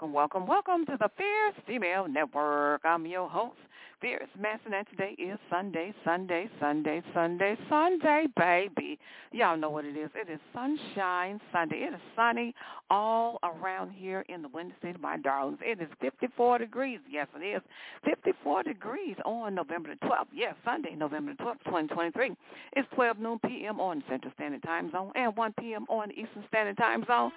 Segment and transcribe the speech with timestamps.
[0.00, 2.82] welcome, welcome, welcome to the Fierce Female Network.
[2.84, 3.58] I'm your host,
[4.00, 8.96] Manson, and today is Sunday, Sunday, Sunday, Sunday, Sunday, baby.
[9.32, 10.08] Y'all know what it is.
[10.14, 11.78] It is Sunshine Sunday.
[11.78, 12.54] It is sunny
[12.90, 15.58] all around here in the Windy City, my darlings.
[15.62, 17.00] It is 54 degrees.
[17.10, 17.60] Yes, it is
[18.04, 20.28] 54 degrees on November the 12th.
[20.32, 22.36] Yes, Sunday, November the 12th, 2023.
[22.74, 23.80] It's 12 noon p.m.
[23.80, 25.86] on Central Standard Time Zone and 1 p.m.
[25.88, 27.32] on Eastern Standard Time Zone.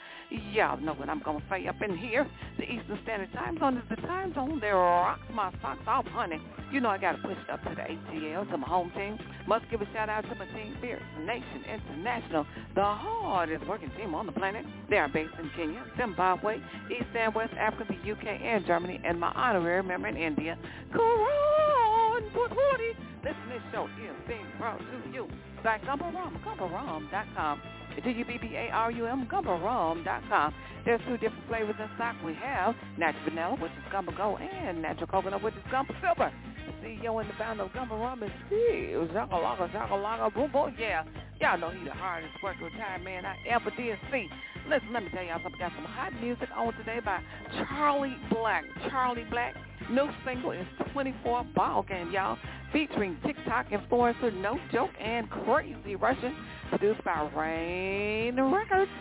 [0.53, 2.27] Y'all know what I'm going to say up in here.
[2.57, 6.39] The Eastern Standard Time Zone is the time zone that rocks my socks off, honey.
[6.71, 9.17] You know I got to push up to the ATL, to my home team.
[9.47, 14.15] Must give a shout out to my team, Fierce Nation International, the hardest working team
[14.15, 14.65] on the planet.
[14.89, 16.57] They are based in Kenya, Zimbabwe,
[16.89, 20.57] East and West Africa, the UK, and Germany, and my honorary member in India,
[20.91, 22.95] Karan Putwadi.
[23.23, 25.27] Listen, this show is being brought to you
[25.63, 27.61] by GubbaRum, GubbaRum.com.
[27.95, 30.53] G-U-B-B-A-R-U-M, GubbaRum.com.
[30.85, 32.15] There's two different flavors in stock.
[32.25, 36.31] We have natural vanilla, which is Gubba Go, and natural coconut, which is Gubba Silver.
[36.83, 41.03] CEO and the founder of Gubba Rum is Steve Shakalaka, Shakalaka, boom, boom, yeah.
[41.39, 44.27] Y'all know he the hardest working retired man I ever did see.
[44.69, 45.59] Listen, let me tell y'all something.
[45.59, 47.19] Got some hot music on today by
[47.57, 48.63] Charly Black.
[48.89, 49.55] Charly Black.
[49.89, 52.37] New single is 24 Ball Game, y'all,
[52.71, 56.35] featuring TikTok influencer No Joke and Crazy Russian,
[56.69, 58.91] produced by Reign Records.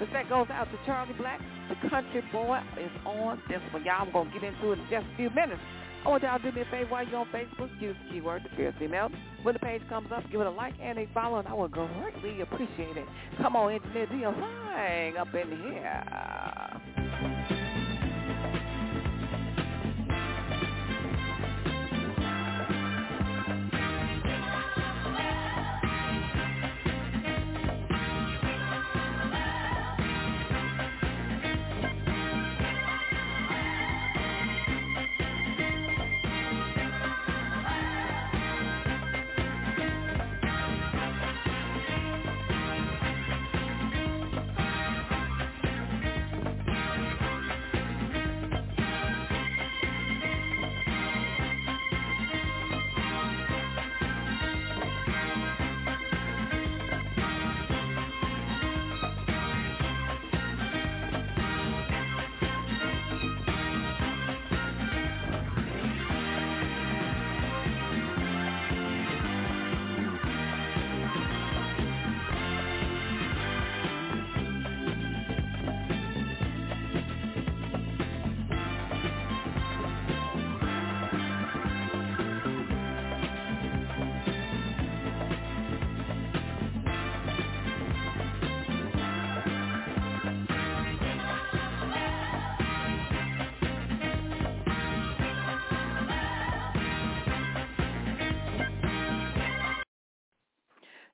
[0.00, 1.40] The set goes out to Charly Black.
[1.68, 3.84] The country boy is on this one.
[3.84, 5.60] Y'all, going to get into it in just a few minutes.
[6.04, 7.68] I want y'all to do me a favor while you're on Facebook.
[7.80, 9.10] Use the keyword, The Fierce Female.
[9.42, 11.72] When the page comes up, give it a like and a follow, and I would
[11.72, 13.06] greatly appreciate it.
[13.40, 16.49] Come on, engineer, do your thing up in here.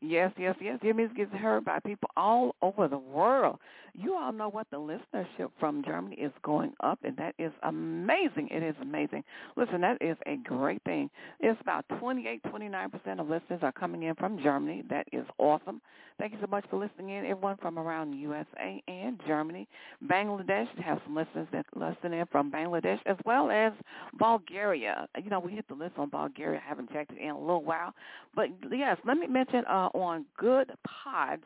[0.07, 0.79] Yes, yes, yes.
[0.83, 3.59] Music is heard by people all over the world.
[3.95, 8.49] You all know what the listenership from Germany is going up, and that is amazing.
[8.51, 9.25] It is amazing.
[9.57, 11.09] Listen, that is a great thing.
[11.41, 14.85] It's about 28, 29% of listeners are coming in from Germany.
[14.91, 15.81] That is awesome.
[16.19, 19.69] Thank you so much for listening in, everyone from around the USA and Germany.
[20.07, 23.73] Bangladesh, have some listeners that listen in from Bangladesh, as well as
[24.19, 25.09] Bulgaria.
[25.23, 26.61] You know, we hit the list on Bulgaria.
[26.65, 27.93] I haven't checked it in a little while.
[28.35, 31.45] But, yes, let me mention uh, on Good Pods,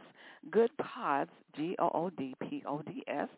[0.51, 3.29] Goodpods, G-O-O-D-P-O-D-S,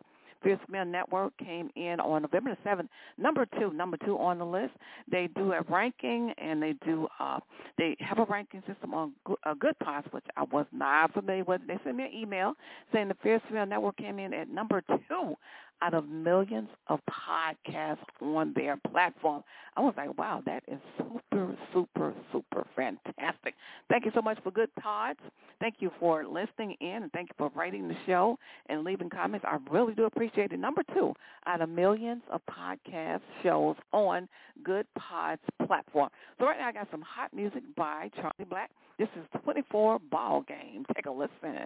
[0.43, 4.45] Fierce Female Network came in on November the 7th, number two, number two on the
[4.45, 4.73] list.
[5.09, 7.39] They do a ranking and they do, uh,
[7.77, 9.13] they have a ranking system on
[9.45, 11.61] uh, Goodpods, which I was not familiar with.
[11.65, 12.53] They sent me an email
[12.91, 15.35] saying the Fierce Female Network came in at number two
[15.81, 19.43] out of millions of podcasts on their platform.
[19.75, 23.55] I was like, wow, that is super, super, super fantastic.
[23.89, 25.17] Thank you so much for Goodpods.
[25.59, 28.37] Thank you for listening in, and thank you for writing the show
[28.67, 29.45] and leaving comments.
[29.47, 30.59] I really do appreciate it.
[30.59, 31.13] Number two
[31.45, 34.27] out of millions of podcast shows on
[34.63, 36.09] Good Pods platform.
[36.39, 38.71] So right now I got some hot music by Charly Black.
[38.99, 40.85] This is 24 Ball Game.
[40.95, 41.57] Take a listen.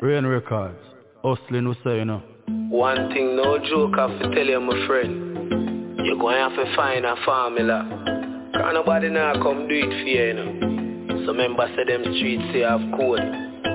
[0.00, 0.78] Reign Records.
[1.22, 2.22] Hustling we say, you know.
[2.70, 5.98] One thing, no joke, I have to tell you, my friend.
[6.04, 7.82] You're to have to find a formula.
[8.54, 11.26] Can't nobody now come do it for you, you know.
[11.26, 13.18] So remember, say them streets say I have code.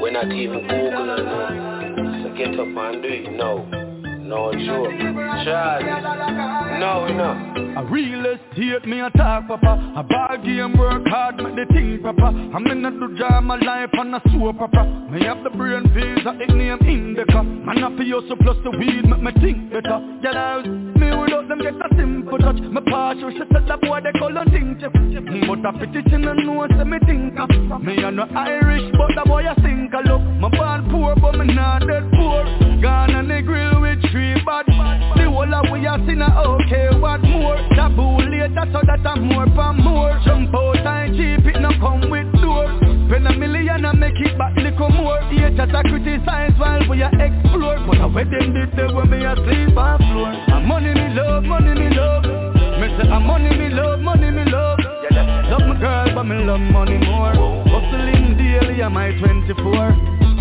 [0.02, 2.24] We're not even Google and know.
[2.24, 3.68] So get up and do it now.
[4.24, 4.96] No joke.
[5.44, 6.80] Charly.
[6.80, 7.82] No, no.
[7.82, 9.94] A real estate me a talk, papa.
[9.98, 12.28] A ball game work hard, make the thing, papa.
[12.28, 15.10] I'm in the do jam my life on a soap, papa.
[15.12, 17.35] Me have the brain visa, it indica.
[17.35, 17.35] Man
[17.83, 20.00] a for you so plus the weed make me think better.
[20.22, 22.60] Girl I me without them get a simple touch.
[22.60, 26.45] Me partial shit at the boy they call on thing chip But a petition and
[26.45, 27.36] know say me think
[27.83, 30.22] Me a no Irish but the boy a sink a look.
[30.39, 32.44] My born poor but me not dead poor.
[32.81, 34.66] Gone on the grill with three bad.
[35.18, 37.57] The whole of we a sin a okay what more?
[37.75, 40.19] Taboo later so that I'm more for more.
[40.25, 42.68] Jump out and cheap it no come with door.
[43.07, 47.10] Spend a million and make it back little more Haters a criticize while we a
[47.19, 51.16] explore But a wedding did the when me a sleep on floor And money me
[51.16, 52.24] love, money me love.
[52.24, 54.80] Me say a money me love, money me love.
[55.50, 57.33] Love my girl but me love money more.
[57.68, 59.56] Hustling daily am I 24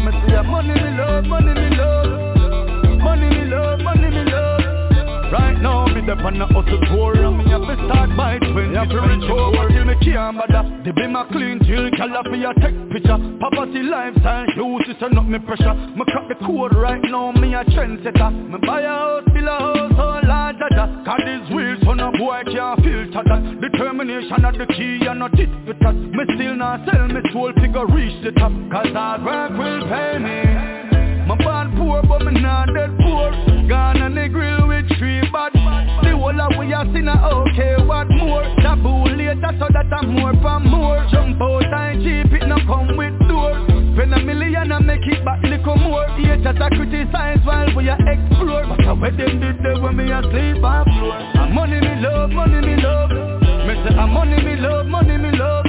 [0.03, 2.99] Me say a money me love, money me love.
[2.99, 5.33] Money me love, money me love.
[5.33, 8.75] Right now, me the on a hustle tour And me have to start by 20,
[8.75, 10.83] have to reach over Till me can't bother.
[10.85, 13.19] The be my clean till Call for your take picture.
[13.43, 15.75] Poverty lifestyle, use this and not me pressure.
[15.75, 18.31] Me crack the code right now, me a trendsetter.
[18.31, 20.75] Me buy a house, build a house, so large that
[21.05, 23.43] Cause these wheels on a boy can't filter that.
[23.61, 27.53] Determination are the key and not it with us Me still not sell me soul
[27.61, 28.53] figure reach the top.
[28.71, 30.41] Cause hard work will pay me.
[31.27, 33.31] My born poor but me not dead poor.
[33.69, 35.53] Gone on the grill with three bad.
[36.05, 38.45] The whole of we a sinner ah, okay what more?
[38.63, 41.07] Taboo later so that I'm more for more.
[41.11, 42.24] Jump out it no
[42.67, 46.03] come with door Spend a million and make it back little more.
[46.19, 48.67] Haters a criticize while we a explore.
[48.67, 52.31] But how them did they when me a sleep on floor And money me love,
[52.31, 53.11] money me love.
[53.11, 55.65] Me say a money me love, money me love.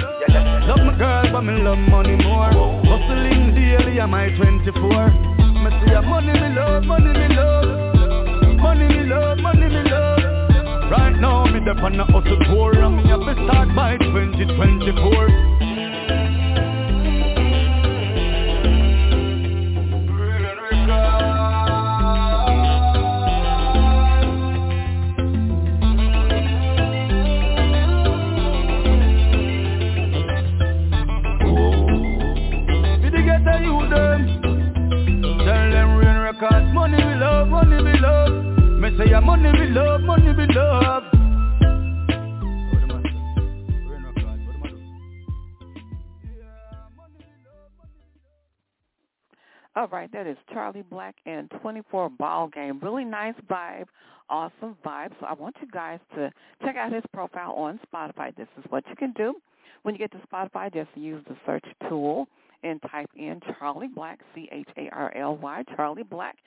[0.65, 2.50] Love my girl but me love money more.
[2.81, 8.57] Hustling daily am I 24 me see a ah, money me love, money me love.
[8.57, 10.91] Money me love, money me love.
[10.91, 15.55] Right now me dep on a hustle tour And me have to start by 2024
[37.56, 38.34] money we love
[38.81, 41.04] Me say yeah, money we love, money we love
[49.78, 52.80] All right, that is Charly Black and 24 Ball Game.
[52.81, 53.88] Really nice vibe,
[54.30, 55.12] awesome vibe.
[55.19, 56.31] So I want you guys to
[56.63, 58.34] check out his profile on Spotify.
[58.38, 59.34] This is what you can do.
[59.84, 62.25] When you get to Spotify, just use the search tool
[62.65, 66.38] and type in Charly Black, C-H-A-R-L-Y, Charly Black,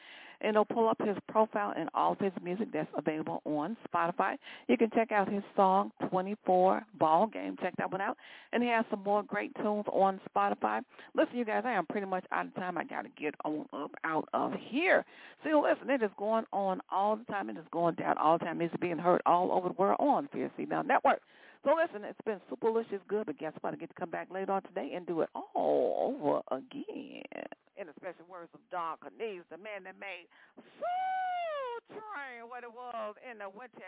[0.40, 4.36] and it'll pull up his profile and all of his music that's available on Spotify.
[4.68, 7.56] You can check out his song 24 Ball Game.
[7.60, 8.16] Check that one out.
[8.52, 10.80] And he has some more great tunes on Spotify.
[11.14, 12.78] Listen, you guys, I am pretty much out of time.
[12.78, 15.04] I got to get on up out of here.
[15.42, 17.50] See, listen, it is going on all the time.
[17.50, 18.60] It is going down all the time.
[18.60, 21.20] It's being heard all over the world on Fierce Female Network.
[21.68, 23.74] So listen, it's been superlicious good, but guess what?
[23.74, 27.44] I get to come back later on today and do it all over again.
[27.76, 32.72] In the special words of Don Cornelius, the man that made Soul Train what it
[32.72, 33.84] was in the Windy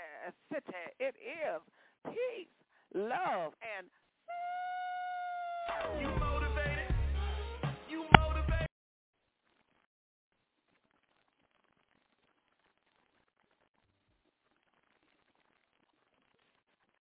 [0.52, 0.92] City.
[1.00, 1.64] It is
[2.04, 2.52] peace,
[2.92, 3.88] love, and